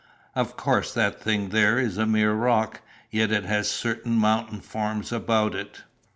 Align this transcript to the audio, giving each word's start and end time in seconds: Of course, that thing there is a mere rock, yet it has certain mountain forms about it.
Of 0.33 0.57
course, 0.57 0.95
that 0.95 1.21
thing 1.21 1.49
there 1.49 1.77
is 1.77 1.99
a 1.99 2.07
mere 2.07 2.33
rock, 2.33 2.81
yet 3.11 3.29
it 3.31 3.43
has 3.45 3.69
certain 3.69 4.13
mountain 4.13 4.59
forms 4.61 5.11
about 5.11 5.53
it. 5.53 5.83